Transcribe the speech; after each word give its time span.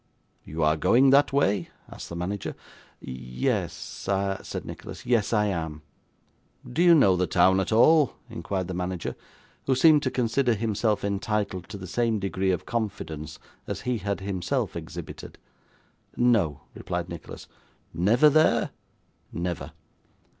'You 0.43 0.63
are 0.63 0.77
going 0.77 1.11
that 1.11 1.31
way?' 1.31 1.69
asked 1.87 2.09
the 2.09 2.15
manager. 2.15 2.55
'Ye 3.01 3.13
yes,' 3.13 4.07
said 4.41 4.65
Nicholas. 4.65 5.05
'Yes, 5.05 5.31
I 5.31 5.45
am.' 5.45 5.83
'Do 6.67 6.81
you 6.81 6.95
know 6.95 7.15
the 7.15 7.27
town 7.27 7.59
at 7.59 7.71
all?' 7.71 8.15
inquired 8.27 8.67
the 8.67 8.73
manager, 8.73 9.15
who 9.67 9.75
seemed 9.75 10.01
to 10.01 10.09
consider 10.09 10.55
himself 10.55 11.03
entitled 11.03 11.69
to 11.69 11.77
the 11.77 11.85
same 11.85 12.17
degree 12.17 12.49
of 12.49 12.65
confidence 12.65 13.37
as 13.67 13.81
he 13.81 13.99
had 13.99 14.21
himself 14.21 14.75
exhibited. 14.75 15.37
'No,' 16.17 16.61
replied 16.73 17.07
Nicholas. 17.07 17.47
'Never 17.93 18.27
there?' 18.27 18.71
'Never. 19.31 19.71